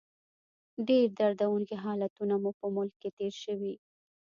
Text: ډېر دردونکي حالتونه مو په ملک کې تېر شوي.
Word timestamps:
ډېر 0.87 1.05
دردونکي 1.19 1.75
حالتونه 1.83 2.35
مو 2.43 2.51
په 2.59 2.65
ملک 2.75 2.93
کې 3.01 3.09
تېر 3.17 3.33
شوي. 3.43 3.73